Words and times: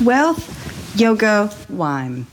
Wealth, 0.00 0.98
yoga, 0.98 1.52
wine. 1.68 2.26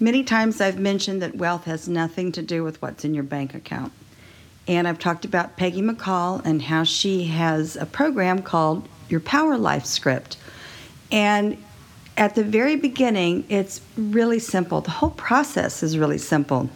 Many 0.00 0.22
times 0.22 0.60
I've 0.60 0.78
mentioned 0.78 1.22
that 1.22 1.36
wealth 1.36 1.64
has 1.64 1.88
nothing 1.88 2.30
to 2.32 2.42
do 2.42 2.62
with 2.62 2.82
what's 2.82 3.04
in 3.04 3.14
your 3.14 3.22
bank 3.22 3.54
account. 3.54 3.92
And 4.66 4.86
I've 4.86 4.98
talked 4.98 5.24
about 5.24 5.56
Peggy 5.56 5.80
McColl 5.80 6.44
and 6.44 6.60
how 6.60 6.84
she 6.84 7.24
has 7.24 7.76
a 7.76 7.86
program 7.86 8.42
called 8.42 8.86
Your 9.08 9.20
Power 9.20 9.56
Life 9.56 9.86
Script. 9.86 10.36
And 11.10 11.56
at 12.18 12.34
the 12.34 12.44
very 12.44 12.76
beginning, 12.76 13.46
it's 13.48 13.80
really 13.96 14.40
simple. 14.40 14.82
The 14.82 14.90
whole 14.90 15.10
process 15.10 15.82
is 15.82 15.96
really 15.96 16.18
simple. 16.18 16.68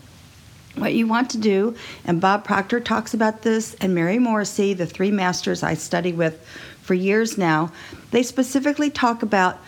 What 0.77 0.95
you 0.95 1.07
want 1.07 1.31
to 1.31 1.39
do, 1.39 1.77
and 2.05 2.21
Bob 2.21 2.45
Proctor 2.45 2.81
talks 2.81 3.13
about 3.13 3.43
this, 3.43 3.75
and 3.75 3.95
Mary 3.95 4.19
Morrissey, 4.19 4.73
the 4.73 4.87
three 4.87 5.11
masters 5.11 5.63
I 5.63 5.75
study 5.75 6.13
with 6.13 6.45
for 6.81 6.95
years 6.95 7.37
now, 7.37 7.73
they 8.11 8.23
specifically 8.23 8.91
talk 8.91 9.23
about 9.23 9.59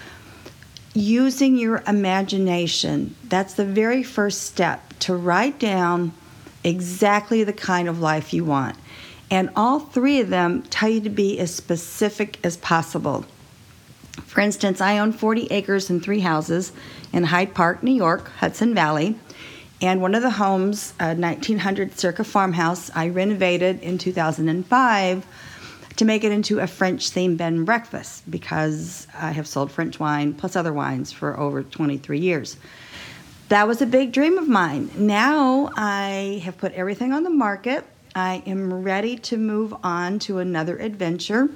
using 0.95 1.57
your 1.57 1.83
imagination. 1.87 3.15
That's 3.25 3.55
the 3.55 3.65
very 3.65 4.03
first 4.03 4.43
step 4.43 4.95
to 5.01 5.15
write 5.15 5.59
down 5.59 6.13
exactly 6.63 7.45
the 7.45 7.53
kind 7.53 7.89
of 7.89 8.01
life 8.01 8.33
you 8.33 8.45
want. 8.45 8.77
And 9.31 9.51
all 9.57 9.81
three 9.81 10.21
of 10.21 10.31
them 10.31 10.63
tell 10.63 10.89
you 10.89 11.01
to 11.03 11.11
be 11.11 11.39
as 11.39 11.55
specific 11.55 12.39
as 12.45 12.57
possible. 12.57 13.27
For 14.27 14.41
instance, 14.41 14.81
I 14.81 14.99
own 14.99 15.13
40 15.13 15.49
acres 15.51 15.91
and 15.91 16.03
three 16.03 16.21
houses 16.21 16.73
in 17.13 17.25
Hyde 17.25 17.55
Park, 17.55 17.83
New 17.83 17.93
York, 17.93 18.31
Hudson 18.39 18.75
Valley. 18.75 19.17
And 19.81 20.01
one 20.01 20.15
of 20.15 20.23
the 20.23 20.31
homes, 20.31 20.95
a 21.01 21.15
1900 21.15 21.99
circa 21.99 22.25
farmhouse, 22.25 22.91
I 22.95 23.09
renovated 23.09 23.83
in 23.83 23.99
2005 23.99 25.27
to 25.97 26.05
make 26.05 26.25
it 26.25 26.33
into 26.33 26.59
a 26.59 26.67
French 26.67 27.11
themed 27.11 27.37
bed 27.37 27.53
and 27.53 27.67
breakfast 27.67 28.29
because 28.31 29.07
I 29.15 29.33
have 29.33 29.47
sold 29.47 29.71
French 29.71 30.01
wine 30.01 30.35
plus 30.35 30.57
other 30.57 30.73
wines 30.73 31.13
for 31.13 31.39
over 31.39 31.63
23 31.63 32.19
years. 32.19 32.57
That 33.49 33.69
was 33.69 33.83
a 33.83 33.87
big 33.87 34.13
dream 34.13 34.39
of 34.39 34.49
mine. 34.49 34.91
Now 34.97 35.71
I 35.77 36.41
have 36.45 36.57
put 36.57 36.73
everything 36.73 37.13
on 37.13 37.23
the 37.23 37.31
market. 37.31 37.85
I 38.15 38.43
am 38.47 38.83
ready 38.83 39.17
to 39.17 39.37
move 39.37 39.75
on 39.83 40.19
to 40.21 40.39
another 40.39 40.79
adventure. 40.79 41.49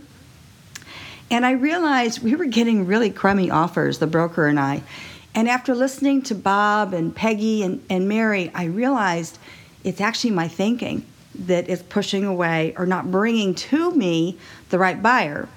And 1.31 1.45
I 1.45 1.53
realized 1.53 2.23
we 2.23 2.35
were 2.35 2.47
getting 2.47 2.87
really 2.87 3.11
crummy 3.11 3.51
offers, 3.51 3.99
the 3.99 4.07
broker 4.07 4.47
and 4.47 4.59
I. 4.59 4.83
And 5.35 5.49
after 5.49 5.75
listening 5.75 6.23
to 6.23 6.35
Bob 6.35 6.93
and 6.93 7.15
Peggy 7.15 7.63
and, 7.63 7.85
and 7.89 8.09
Mary, 8.09 8.51
I 8.55 8.65
realized 8.65 9.39
it's 9.85 10.01
actually 10.01 10.33
my 10.33 10.49
thinking 10.49 11.07
that 11.35 11.69
is 11.69 11.83
pushing 11.83 12.25
away 12.25 12.75
or 12.77 12.87
not 12.87 13.11
bringing 13.11 13.55
to 13.55 13.93
me 13.93 14.39
the 14.71 14.79
right 14.79 15.01
buyer. 15.01 15.49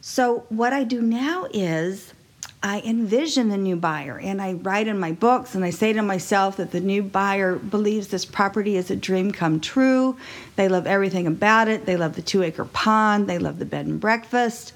So, 0.00 0.44
what 0.48 0.72
I 0.72 0.84
do 0.84 1.02
now 1.02 1.48
is 1.52 2.14
I 2.62 2.80
envision 2.80 3.48
the 3.48 3.56
new 3.56 3.76
buyer 3.76 4.18
and 4.18 4.40
I 4.40 4.54
write 4.54 4.88
in 4.88 4.98
my 4.98 5.12
books 5.12 5.54
and 5.54 5.64
I 5.64 5.70
say 5.70 5.92
to 5.92 6.02
myself 6.02 6.56
that 6.56 6.72
the 6.72 6.80
new 6.80 7.02
buyer 7.02 7.56
believes 7.56 8.08
this 8.08 8.24
property 8.24 8.76
is 8.76 8.90
a 8.90 8.96
dream 8.96 9.30
come 9.30 9.60
true. 9.60 10.16
They 10.56 10.68
love 10.68 10.86
everything 10.86 11.26
about 11.26 11.68
it. 11.68 11.86
They 11.86 11.96
love 11.96 12.14
the 12.14 12.22
two 12.22 12.42
acre 12.42 12.64
pond, 12.64 13.28
they 13.28 13.38
love 13.38 13.58
the 13.58 13.64
bed 13.64 13.86
and 13.86 14.00
breakfast. 14.00 14.72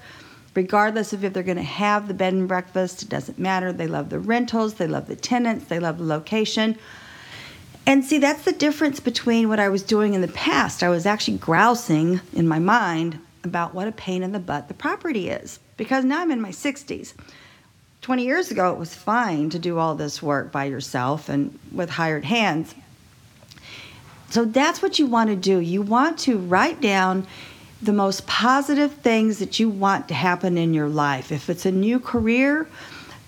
Regardless 0.53 1.13
of 1.13 1.23
if 1.23 1.33
they're 1.33 1.43
going 1.43 1.57
to 1.57 1.63
have 1.63 2.07
the 2.07 2.13
bed 2.13 2.33
and 2.33 2.47
breakfast, 2.47 3.03
it 3.03 3.09
doesn't 3.09 3.39
matter. 3.39 3.71
They 3.71 3.87
love 3.87 4.09
the 4.09 4.19
rentals, 4.19 4.73
they 4.75 4.87
love 4.87 5.07
the 5.07 5.15
tenants, 5.15 5.65
they 5.65 5.79
love 5.79 5.97
the 5.97 6.03
location. 6.03 6.77
And 7.85 8.03
see, 8.05 8.19
that's 8.19 8.43
the 8.43 8.51
difference 8.51 8.99
between 8.99 9.49
what 9.49 9.59
I 9.59 9.69
was 9.69 9.81
doing 9.81 10.13
in 10.13 10.21
the 10.21 10.27
past. 10.27 10.83
I 10.83 10.89
was 10.89 11.05
actually 11.05 11.37
grousing 11.37 12.19
in 12.33 12.47
my 12.47 12.59
mind 12.59 13.19
about 13.43 13.73
what 13.73 13.87
a 13.87 13.91
pain 13.91 14.23
in 14.23 14.33
the 14.33 14.39
butt 14.39 14.67
the 14.67 14.73
property 14.73 15.29
is 15.29 15.59
because 15.77 16.05
now 16.05 16.21
I'm 16.21 16.31
in 16.31 16.41
my 16.41 16.51
60s. 16.51 17.13
20 18.01 18.23
years 18.23 18.51
ago, 18.51 18.71
it 18.71 18.77
was 18.77 18.93
fine 18.93 19.49
to 19.51 19.59
do 19.59 19.77
all 19.77 19.95
this 19.95 20.21
work 20.21 20.51
by 20.51 20.65
yourself 20.65 21.29
and 21.29 21.57
with 21.71 21.89
hired 21.89 22.25
hands. 22.25 22.75
So 24.29 24.45
that's 24.45 24.81
what 24.81 24.97
you 24.97 25.07
want 25.07 25.29
to 25.29 25.35
do. 25.35 25.59
You 25.59 25.81
want 25.81 26.17
to 26.19 26.37
write 26.37 26.81
down 26.81 27.27
the 27.81 27.93
most 27.93 28.27
positive 28.27 28.93
things 28.93 29.39
that 29.39 29.59
you 29.59 29.69
want 29.69 30.07
to 30.09 30.13
happen 30.13 30.57
in 30.57 30.73
your 30.73 30.89
life. 30.89 31.31
If 31.31 31.49
it's 31.49 31.65
a 31.65 31.71
new 31.71 31.99
career, 31.99 32.67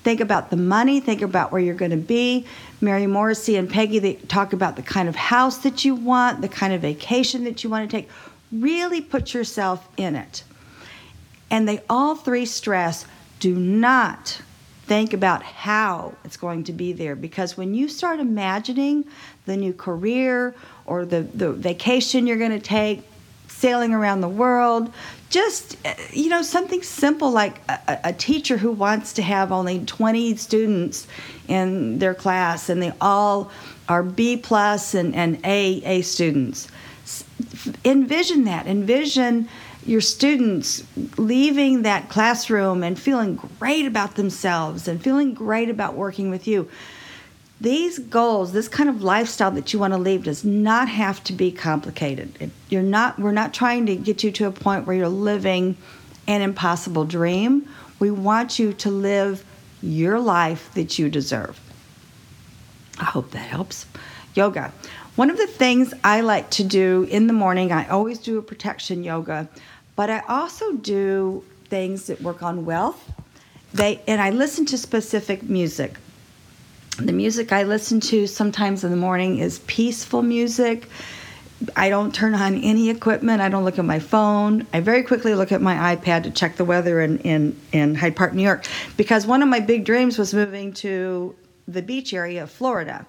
think 0.04 0.20
about 0.20 0.52
the 0.52 0.58
money, 0.58 1.00
think 1.00 1.22
about 1.22 1.52
where 1.52 1.62
you're 1.62 1.74
going 1.76 1.92
to 1.92 1.98
be. 1.98 2.46
Mary 2.80 3.08
Morrissey 3.08 3.56
and 3.56 3.70
Peggy 3.70 4.00
they 4.00 4.14
talk 4.14 4.54
about 4.54 4.76
the 4.76 4.84
kind 4.84 5.10
of 5.10 5.16
house 5.16 5.58
that 5.60 5.84
you 5.84 5.96
want, 5.96 6.42
the 6.42 6.50
kind 6.50 6.74
of 6.74 6.82
vacation 6.82 7.46
that 7.46 7.64
you 7.64 7.70
want 7.70 7.90
to 7.90 7.98
take. 7.98 8.10
Really 8.52 9.02
put 9.02 9.34
yourself 9.34 9.88
in 9.98 10.16
it. 10.16 10.44
And 11.50 11.68
they 11.68 11.82
all 11.90 12.16
three 12.16 12.46
stress 12.46 13.06
do 13.40 13.56
not 13.56 14.42
think 14.86 15.14
about 15.14 15.42
how 15.44 16.14
it's 16.26 16.38
going 16.38 16.66
to 16.66 16.74
be 16.74 16.92
there 16.92 17.16
because 17.16 17.56
when 17.56 17.74
you 17.74 17.88
start 17.88 18.20
imagining 18.20 19.06
the 19.46 19.56
new 19.56 19.74
career 19.74 20.54
or 20.86 21.06
the, 21.06 21.22
the 21.22 21.54
vacation 21.54 22.28
you're 22.28 22.38
going 22.38 22.52
to 22.52 22.60
take 22.60 23.02
sailing 23.64 23.94
around 23.94 24.20
the 24.20 24.28
world. 24.28 24.92
Just 25.30 25.78
uh, 25.86 25.94
you 26.12 26.28
know 26.28 26.42
something 26.42 26.84
simple 26.84 27.32
like 27.32 27.62
a, 27.70 27.98
a, 28.04 28.12
teacher 28.12 28.58
who 28.58 28.74
wants 28.74 29.14
to 29.14 29.22
have 29.22 29.54
only 29.54 29.80
20 29.86 30.36
students 30.36 31.08
in 31.48 31.98
their 32.00 32.14
class 32.14 32.68
and 32.68 32.82
they 32.82 32.92
all 33.00 33.50
are 33.88 34.04
b 34.04 34.36
plus 34.36 34.94
and, 34.94 35.16
and 35.16 35.40
a 35.46 35.82
a 35.86 36.02
students. 36.02 36.68
Envision 37.86 38.44
that. 38.44 38.68
Envision 38.68 39.48
your 39.86 40.02
students 40.02 40.84
leaving 41.18 41.84
that 41.84 42.10
classroom 42.10 42.84
and 42.84 43.00
feeling 43.00 43.36
great 43.60 43.86
about 43.86 44.16
themselves 44.16 44.90
and 44.90 45.02
feeling 45.02 45.34
great 45.34 45.70
about 45.70 45.94
working 45.94 46.30
with 46.30 46.48
you. 46.48 46.70
These 47.64 48.00
goals, 48.00 48.52
this 48.52 48.68
kind 48.68 48.90
of 48.90 49.04
lifestyle 49.04 49.52
that 49.52 49.72
you 49.72 49.80
want 49.80 49.94
to 49.94 49.98
leave 49.98 50.26
does 50.26 50.44
not 50.44 50.90
have 50.90 51.24
to 51.24 51.32
be 51.32 51.50
complicated. 51.50 52.52
You're 52.68 52.82
not 52.82 53.18
we're 53.18 53.32
not 53.32 53.54
trying 53.54 53.86
to 53.86 53.96
get 53.96 54.22
you 54.22 54.32
to 54.34 54.48
a 54.48 54.52
point 54.52 54.86
where 54.86 54.98
you're 54.98 55.08
living 55.08 55.78
an 56.28 56.42
impossible 56.42 57.06
dream. 57.06 57.70
We 58.00 58.12
want 58.12 58.60
you 58.60 58.74
to 58.74 58.90
live 58.92 59.46
your 59.82 60.20
life 60.20 60.74
that 60.74 61.00
you 61.00 61.08
deserve. 61.08 61.58
I 63.00 63.06
hope 63.06 63.32
that 63.32 63.38
helps. 63.38 63.86
Yoga. 64.36 64.74
One 65.16 65.30
of 65.30 65.38
the 65.38 65.48
things 65.48 65.94
I 66.04 66.20
like 66.20 66.50
to 66.52 66.66
do 66.66 67.08
in 67.10 67.28
the 67.28 67.34
morning, 67.34 67.72
I 67.72 67.88
always 67.88 68.20
do 68.20 68.38
a 68.40 68.42
protection 68.42 69.06
yoga. 69.06 69.48
But 69.96 70.10
I 70.10 70.20
also 70.28 70.74
do 70.74 71.46
things 71.70 72.08
that 72.08 72.20
work 72.20 72.44
on 72.44 72.66
wealth. 72.66 73.10
They 73.74 74.02
and 74.06 74.20
I 74.20 74.32
listen 74.32 74.66
to 74.66 74.78
specific 74.78 75.44
music. 75.44 75.94
The 76.98 77.12
music 77.12 77.52
I 77.52 77.64
listen 77.64 78.00
to 78.02 78.28
sometimes 78.28 78.84
in 78.84 78.92
the 78.92 78.98
morning 78.98 79.40
is 79.40 79.60
peaceful 79.60 80.22
music. 80.22 80.88
I 81.76 81.90
don't 81.90 82.14
turn 82.14 82.36
on 82.36 82.56
any 82.62 82.92
equipment. 82.92 83.42
I 83.42 83.50
don't 83.50 83.66
look 83.66 83.80
at 83.80 83.86
my 83.86 83.98
phone. 83.98 84.68
I 84.74 84.80
very 84.80 85.02
quickly 85.02 85.34
look 85.34 85.52
at 85.52 85.60
my 85.60 85.96
iPad 85.96 86.24
to 86.24 86.32
check 86.32 86.56
the 86.56 86.66
weather 86.66 87.02
in, 87.02 87.18
in, 87.20 87.60
in 87.72 87.96
Hyde 87.96 88.16
Park, 88.16 88.34
New 88.34 88.44
York, 88.44 88.66
because 88.96 89.26
one 89.26 89.42
of 89.42 89.50
my 89.50 89.60
big 89.60 89.86
dreams 89.86 90.20
was 90.20 90.36
moving 90.36 90.72
to 90.74 91.36
the 91.68 91.82
beach 91.82 92.14
area 92.14 92.44
of 92.44 92.52
Florida. 92.52 93.08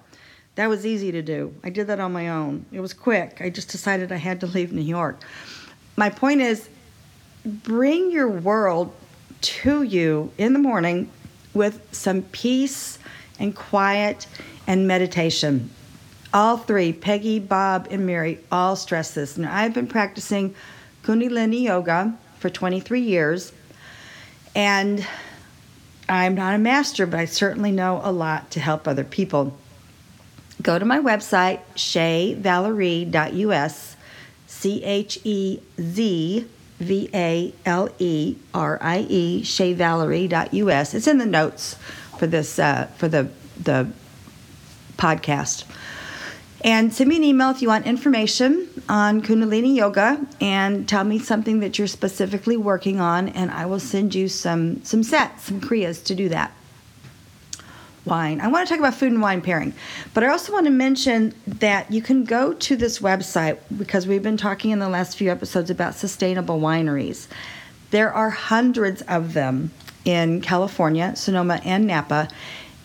That 0.55 0.67
was 0.67 0.83
easy 0.83 1.11
to 1.11 1.21
do. 1.21 1.53
I 1.63 1.69
did 1.69 1.85
that 1.87 1.99
on 1.99 2.11
my 2.11 2.29
own. 2.29 2.65
It 2.71 2.79
was 2.79 2.93
quick. 2.93 3.37
I 3.39 3.51
just 3.51 3.69
decided 3.69 4.11
I 4.11 4.17
had 4.17 4.39
to 4.39 4.47
leave 4.47 4.71
New 4.71 4.81
York. 4.81 5.21
My 5.95 6.09
point 6.09 6.41
is, 6.41 6.69
bring 7.45 8.09
your 8.09 8.29
world 8.29 8.95
to 9.41 9.83
you 9.83 10.31
in 10.39 10.53
the 10.53 10.59
morning 10.59 11.11
with 11.53 11.87
some 11.91 12.23
peace 12.23 12.97
and 13.39 13.55
quiet 13.55 14.27
and 14.67 14.87
meditation. 14.87 15.69
All 16.33 16.57
three, 16.57 16.91
Peggy, 16.91 17.39
Bob, 17.39 17.87
and 17.91 18.05
Mary, 18.05 18.39
all 18.51 18.75
stress 18.75 19.13
this. 19.13 19.37
Now, 19.37 19.55
I've 19.55 19.73
been 19.73 19.87
practicing 19.87 20.53
Kundalini 21.03 21.63
Yoga 21.63 22.17
for 22.39 22.49
23 22.49 23.01
years, 23.01 23.53
and 24.53 25.05
I'm 26.09 26.35
not 26.35 26.55
a 26.55 26.57
master, 26.57 27.05
but 27.05 27.19
I 27.19 27.25
certainly 27.25 27.71
know 27.71 28.01
a 28.03 28.11
lot 28.11 28.51
to 28.51 28.59
help 28.59 28.87
other 28.87 29.03
people. 29.03 29.57
Go 30.61 30.77
to 30.77 30.85
my 30.85 30.99
website, 30.99 31.61
chezvalerie.us, 31.75 33.95
C 34.47 34.83
H 34.83 35.19
E 35.23 35.59
Z 35.79 36.47
V 36.79 37.09
A 37.13 37.53
L 37.65 37.89
E 37.99 38.35
R 38.53 38.77
I 38.81 38.99
E, 39.09 39.41
chezvalerie.us. 39.43 40.93
It's 40.93 41.07
in 41.07 41.17
the 41.17 41.25
notes 41.25 41.77
for 42.17 42.27
this, 42.27 42.59
uh, 42.59 42.87
for 42.97 43.07
the, 43.07 43.29
the 43.61 43.87
podcast. 44.97 45.65
And 46.63 46.91
send 46.91 47.09
me 47.09 47.17
an 47.17 47.23
email 47.23 47.51
if 47.51 47.61
you 47.61 47.67
want 47.67 47.85
information 47.85 48.67
on 48.89 49.21
Kundalini 49.21 49.75
Yoga 49.75 50.25
and 50.41 50.89
tell 50.89 51.03
me 51.03 51.19
something 51.19 51.59
that 51.59 51.77
you're 51.77 51.87
specifically 51.87 52.57
working 52.57 52.99
on, 52.99 53.29
and 53.29 53.51
I 53.51 53.67
will 53.67 53.79
send 53.79 54.15
you 54.15 54.27
some, 54.27 54.83
some 54.83 55.03
sets, 55.03 55.43
some 55.43 55.61
Kriyas 55.61 56.03
to 56.05 56.15
do 56.15 56.29
that 56.29 56.51
wine. 58.05 58.39
I 58.39 58.47
want 58.47 58.67
to 58.67 58.71
talk 58.71 58.79
about 58.79 58.95
food 58.95 59.11
and 59.11 59.21
wine 59.21 59.41
pairing, 59.41 59.73
but 60.13 60.23
I 60.23 60.29
also 60.29 60.53
want 60.53 60.65
to 60.65 60.71
mention 60.71 61.33
that 61.47 61.91
you 61.91 62.01
can 62.01 62.23
go 62.23 62.53
to 62.53 62.75
this 62.75 62.99
website 62.99 63.57
because 63.75 64.07
we've 64.07 64.23
been 64.23 64.37
talking 64.37 64.71
in 64.71 64.79
the 64.79 64.89
last 64.89 65.17
few 65.17 65.31
episodes 65.31 65.69
about 65.69 65.95
sustainable 65.95 66.59
wineries. 66.59 67.27
There 67.91 68.11
are 68.13 68.29
hundreds 68.29 69.01
of 69.03 69.33
them, 69.33 69.71
in 70.05 70.39
California, 70.41 71.15
Sonoma 71.15 71.59
and 71.65 71.85
Napa. 71.87 72.29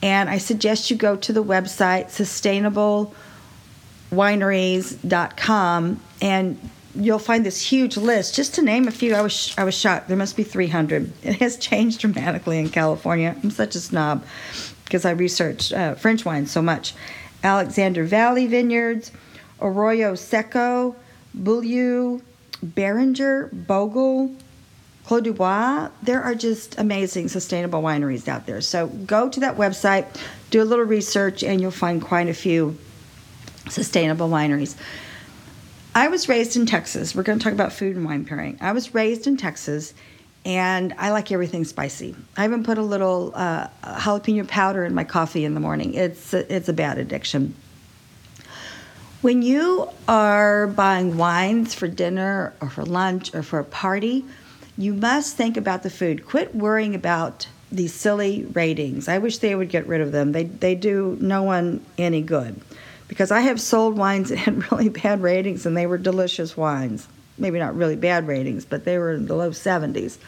And 0.03 0.29
I 0.31 0.39
suggest 0.39 0.91
you 0.91 0.97
go 0.97 1.15
to 1.17 1.33
the 1.33 1.45
website 1.45 2.07
sustainablewineries.com 4.11 6.01
and 6.23 6.71
you'll 6.95 7.19
find 7.19 7.45
this 7.47 7.61
huge 7.61 7.97
list. 7.97 8.35
Just 8.35 8.55
to 8.55 8.63
name 8.63 8.89
a 8.89 8.91
few, 8.91 9.15
I 9.15 9.21
was 9.21 9.55
I 9.57 9.65
was 9.65 9.77
shocked. 9.77 10.09
There 10.09 10.17
must 10.17 10.37
be 10.37 10.43
300. 10.43 11.13
It 11.23 11.37
has 11.37 11.57
changed 11.57 12.01
dramatically 12.01 12.59
in 12.59 12.71
California. 12.71 13.37
I'm 13.43 13.51
such 13.51 13.75
a 13.75 13.81
snob 13.81 14.25
because 14.85 15.05
I 15.05 15.11
researched 15.11 15.73
uh, 15.73 15.95
French 15.95 16.25
wine 16.25 16.47
so 16.47 16.63
much. 16.63 16.95
Alexander 17.45 18.05
Valley 18.05 18.47
Vineyards, 18.47 19.13
Arroyo 19.61 20.15
Seco, 20.15 20.97
Beaulieu, 21.35 22.21
Beringer, 22.63 23.49
Bogle, 23.53 24.35
Clos 25.11 25.23
du 25.23 25.33
Bois. 25.33 25.89
There 26.05 26.23
are 26.23 26.37
just 26.37 26.79
amazing 26.79 27.27
sustainable 27.27 27.83
wineries 27.83 28.29
out 28.29 28.47
there. 28.47 28.61
So 28.61 28.87
go 28.87 29.29
to 29.29 29.41
that 29.41 29.57
website, 29.57 30.07
do 30.51 30.63
a 30.63 30.65
little 30.65 30.85
research, 30.85 31.43
and 31.43 31.61
you'll 31.61 31.73
find 31.73 32.01
quite 32.01 32.29
a 32.29 32.33
few 32.33 32.79
sustainable 33.69 34.29
wineries. 34.29 34.77
I 35.97 36.07
was 36.07 36.29
raised 36.29 36.55
in 36.55 36.65
Texas. 36.65 37.13
We're 37.13 37.25
going 37.25 37.41
to 37.41 37.43
talk 37.43 37.53
about 37.53 37.73
food 37.73 37.97
and 37.97 38.05
wine 38.05 38.25
pairing. 38.25 38.57
I 38.61 38.71
was 38.71 38.95
raised 38.95 39.27
in 39.27 39.37
Texas, 39.37 39.95
and 40.45 40.95
I 40.97 41.11
like 41.11 41.33
everything 41.33 41.65
spicy. 41.65 42.15
I 42.37 42.45
even 42.45 42.63
put 42.63 42.79
a 42.79 42.83
little 42.83 43.33
uh, 43.35 43.67
jalapeno 43.83 44.47
powder 44.47 44.85
in 44.85 44.95
my 44.95 45.03
coffee 45.03 45.45
in 45.45 45.55
the 45.55 45.61
morning. 45.61 45.95
It's 45.95 46.33
a, 46.33 46.55
it's 46.55 46.69
a 46.69 46.73
bad 46.73 46.99
addiction. 46.99 47.57
When 49.23 49.43
you 49.43 49.89
are 50.07 50.69
buying 50.69 51.17
wines 51.17 51.75
for 51.75 51.89
dinner 51.89 52.55
or 52.61 52.71
for 52.71 52.85
lunch 52.85 53.35
or 53.35 53.43
for 53.43 53.59
a 53.59 53.65
party, 53.65 54.25
you 54.77 54.95
must 54.95 55.37
think 55.37 55.57
about 55.57 55.83
the 55.83 55.91
food. 55.91 56.27
Quit 56.27 56.55
worrying 56.55 56.95
about 56.95 57.49
these 57.73 57.95
silly 57.95 58.45
ratings. 58.53 59.09
I 59.09 59.19
wish 59.19 59.39
they 59.39 59.55
would 59.55 59.69
get 59.69 59.87
rid 59.87 60.01
of 60.01 60.13
them. 60.13 60.33
They 60.33 60.45
they 60.45 60.75
do 60.75 61.17
no 61.21 61.43
one 61.43 61.85
any 61.99 62.23
good. 62.23 62.61
Because 63.09 63.31
I 63.31 63.41
have 63.41 63.61
sold 63.61 63.97
wines 63.97 64.29
that 64.29 64.39
had 64.39 64.71
really 64.73 64.89
bad 64.89 65.23
ratings 65.23 65.67
and 65.67 65.77
they 65.77 65.87
were 65.87 65.99
delicious 65.99 66.57
wines. 66.57 67.09
Maybe 67.39 67.59
not 67.59 67.75
really 67.75 67.97
bad 67.97 68.27
ratings, 68.27 68.65
but 68.65 68.85
they 68.85 68.99
were 68.99 69.13
in 69.13 69.27
the 69.27 69.35
low 69.35 69.51
70s. 69.51 70.19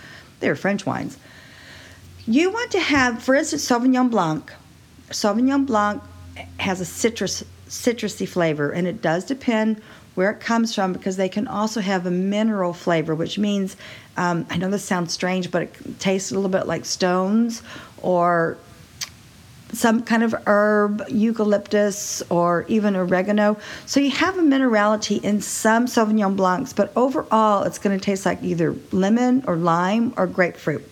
They 0.41 0.49
were 0.49 0.57
French 0.57 0.87
wines. 0.87 1.19
You 2.27 2.51
want 2.51 2.71
to 2.73 2.81
have, 2.81 3.23
for 3.23 3.35
instance, 3.35 3.69
Sauvignon 3.69 4.11
Blanc. 4.11 4.53
Sauvignon 5.11 5.67
Blanc 5.67 6.03
has 6.59 6.81
a 6.81 6.85
citrus 6.85 7.45
citrusy 7.69 8.29
flavor, 8.29 8.71
and 8.71 8.87
it 8.87 9.01
does 9.03 9.25
depend 9.25 9.81
where 10.15 10.31
it 10.31 10.41
comes 10.41 10.75
from 10.75 10.93
because 10.93 11.17
they 11.17 11.29
can 11.29 11.49
also 11.49 11.81
have 11.81 12.07
a 12.07 12.11
mineral 12.11 12.73
flavor, 12.73 13.15
which 13.15 13.39
means 13.39 13.77
um, 14.17 14.47
I 14.51 14.59
know 14.59 14.71
this 14.71 14.85
sounds 14.85 15.13
strange, 15.13 15.51
but 15.51 15.63
it 15.63 16.01
tastes 16.01 16.31
a 16.31 16.35
little 16.35 16.51
bit 16.51 16.67
like 16.67 16.85
stones 16.85 17.63
or 18.03 18.59
some 19.73 20.03
kind 20.03 20.23
of 20.23 20.35
herb, 20.47 21.03
eucalyptus, 21.09 22.23
or 22.29 22.67
even 22.69 22.95
oregano. 22.95 23.59
So 23.87 24.01
you 24.01 24.11
have 24.11 24.37
a 24.37 24.43
minerality 24.43 25.23
in 25.23 25.41
some 25.41 25.87
Sauvignon 25.87 26.37
Blancs, 26.37 26.75
but 26.75 26.93
overall 26.95 27.63
it's 27.63 27.79
going 27.79 27.99
to 27.99 28.05
taste 28.05 28.27
like 28.27 28.43
either 28.43 28.77
lemon 28.91 29.45
or 29.47 29.57
lime 29.57 30.13
or 30.17 30.27
grapefruit. 30.27 30.87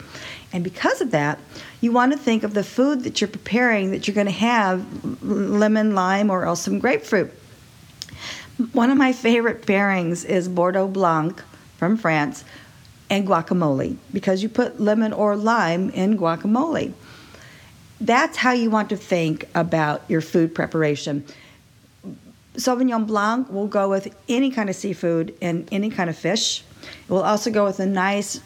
And 0.52 0.64
because 0.64 1.00
of 1.00 1.10
that, 1.10 1.38
you 1.80 1.92
want 1.92 2.12
to 2.12 2.18
think 2.18 2.42
of 2.42 2.54
the 2.54 2.64
food 2.64 3.04
that 3.04 3.20
you're 3.20 3.28
preparing 3.28 3.90
that 3.92 4.08
you're 4.08 4.14
going 4.14 4.26
to 4.26 4.32
have 4.32 5.22
lemon, 5.22 5.94
lime, 5.94 6.30
or 6.30 6.44
else 6.44 6.62
some 6.62 6.78
grapefruit. 6.78 7.32
One 8.72 8.90
of 8.90 8.98
my 8.98 9.14
favorite 9.14 9.62
pairings 9.62 10.22
is 10.22 10.46
Bordeaux 10.46 10.86
Blanc 10.86 11.42
from 11.78 11.96
France 11.96 12.44
and 13.08 13.26
guacamole 13.26 13.96
because 14.12 14.42
you 14.42 14.50
put 14.50 14.78
lemon 14.78 15.14
or 15.14 15.34
lime 15.34 15.88
in 15.90 16.18
guacamole. 16.18 16.92
That's 18.02 18.36
how 18.36 18.52
you 18.52 18.68
want 18.68 18.90
to 18.90 18.98
think 18.98 19.48
about 19.54 20.02
your 20.08 20.20
food 20.20 20.54
preparation. 20.54 21.24
Sauvignon 22.56 23.06
Blanc 23.06 23.50
will 23.50 23.66
go 23.66 23.88
with 23.88 24.14
any 24.28 24.50
kind 24.50 24.68
of 24.68 24.76
seafood 24.76 25.34
and 25.40 25.66
any 25.72 25.88
kind 25.88 26.10
of 26.10 26.16
fish. 26.16 26.62
It 26.82 27.10
will 27.10 27.22
also 27.22 27.50
go 27.50 27.64
with 27.64 27.80
a 27.80 27.86
nice 27.86 28.40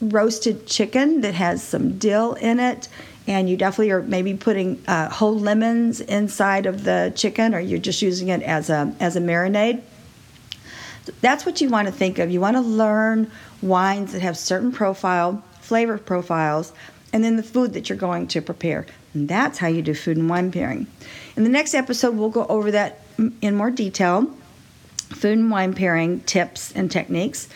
roasted 0.00 0.66
chicken 0.66 1.20
that 1.20 1.34
has 1.34 1.62
some 1.62 1.98
dill 1.98 2.34
in 2.34 2.58
it. 2.58 2.88
And 3.28 3.48
you 3.48 3.56
definitely 3.56 3.92
are 3.92 4.02
maybe 4.02 4.34
putting 4.34 4.82
uh, 4.88 5.10
whole 5.10 5.38
lemons 5.38 6.00
inside 6.00 6.66
of 6.66 6.82
the 6.82 7.12
chicken, 7.14 7.54
or 7.54 7.60
you're 7.60 7.78
just 7.78 8.02
using 8.02 8.28
it 8.28 8.42
as 8.42 8.70
a 8.70 8.92
as 8.98 9.16
a 9.16 9.20
marinade. 9.20 9.82
That's 11.20 11.46
what 11.46 11.60
you 11.60 11.68
want 11.68 11.88
to 11.88 11.92
think 11.92 12.18
of. 12.18 12.30
You 12.30 12.40
want 12.40 12.56
to 12.56 12.62
learn 12.62 13.30
wines 13.62 14.12
that 14.12 14.22
have 14.22 14.36
certain 14.36 14.72
profile, 14.72 15.44
flavor 15.60 15.98
profiles, 15.98 16.72
and 17.12 17.22
then 17.22 17.36
the 17.36 17.42
food 17.42 17.74
that 17.74 17.88
you're 17.88 17.98
going 17.98 18.28
to 18.28 18.40
prepare. 18.40 18.86
And 19.14 19.28
that's 19.28 19.58
how 19.58 19.68
you 19.68 19.82
do 19.82 19.94
food 19.94 20.16
and 20.16 20.28
wine 20.28 20.50
pairing. 20.50 20.86
In 21.36 21.44
the 21.44 21.50
next 21.50 21.74
episode, 21.74 22.16
we'll 22.16 22.30
go 22.30 22.46
over 22.46 22.70
that 22.70 23.00
in 23.40 23.54
more 23.54 23.70
detail 23.70 24.26
food 25.10 25.38
and 25.38 25.50
wine 25.50 25.74
pairing 25.74 26.20
tips 26.20 26.72
and 26.72 26.90
techniques. 26.90 27.48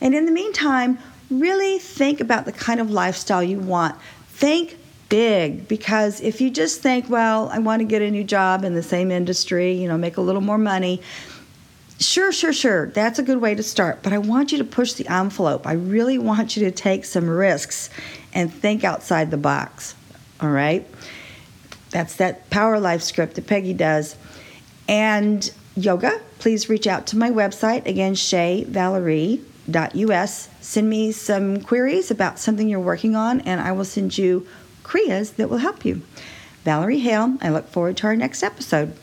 And 0.00 0.14
in 0.14 0.26
the 0.26 0.32
meantime, 0.32 0.98
really 1.30 1.78
think 1.78 2.20
about 2.20 2.44
the 2.44 2.52
kind 2.52 2.80
of 2.80 2.90
lifestyle 2.90 3.42
you 3.42 3.58
want. 3.58 3.96
Think 4.28 4.76
big 5.08 5.68
because 5.68 6.20
if 6.20 6.40
you 6.40 6.50
just 6.50 6.82
think, 6.82 7.08
well, 7.08 7.48
I 7.50 7.58
want 7.58 7.80
to 7.80 7.84
get 7.84 8.02
a 8.02 8.10
new 8.10 8.24
job 8.24 8.64
in 8.64 8.74
the 8.74 8.82
same 8.82 9.10
industry, 9.10 9.72
you 9.72 9.88
know, 9.88 9.96
make 9.96 10.16
a 10.16 10.20
little 10.20 10.40
more 10.40 10.58
money, 10.58 11.00
Sure, 11.98 12.30
sure, 12.30 12.52
sure. 12.52 12.88
That's 12.88 13.18
a 13.18 13.22
good 13.22 13.40
way 13.40 13.54
to 13.54 13.62
start. 13.62 14.02
But 14.02 14.12
I 14.12 14.18
want 14.18 14.52
you 14.52 14.58
to 14.58 14.64
push 14.64 14.92
the 14.92 15.08
envelope. 15.08 15.66
I 15.66 15.72
really 15.72 16.18
want 16.18 16.54
you 16.56 16.66
to 16.66 16.70
take 16.70 17.06
some 17.06 17.26
risks 17.28 17.88
and 18.34 18.52
think 18.52 18.84
outside 18.84 19.30
the 19.30 19.38
box. 19.38 19.94
All 20.40 20.50
right? 20.50 20.86
That's 21.90 22.16
that 22.16 22.50
Power 22.50 22.78
Life 22.78 23.00
script 23.00 23.36
that 23.36 23.46
Peggy 23.46 23.72
does. 23.72 24.14
And 24.86 25.50
yoga, 25.74 26.20
please 26.38 26.68
reach 26.68 26.86
out 26.86 27.06
to 27.08 27.16
my 27.16 27.30
website. 27.30 27.86
Again, 27.86 28.14
chezvalerie.us. 28.14 30.48
Send 30.60 30.90
me 30.90 31.12
some 31.12 31.62
queries 31.62 32.10
about 32.10 32.38
something 32.38 32.68
you're 32.68 32.78
working 32.78 33.16
on, 33.16 33.40
and 33.40 33.58
I 33.58 33.72
will 33.72 33.86
send 33.86 34.18
you 34.18 34.46
Kriyas 34.86 35.34
that 35.36 35.50
will 35.50 35.58
help 35.58 35.84
you. 35.84 36.02
Valerie 36.64 37.00
Hale, 37.00 37.36
I 37.42 37.48
look 37.48 37.68
forward 37.68 37.96
to 37.98 38.06
our 38.06 38.16
next 38.16 38.42
episode. 38.42 38.96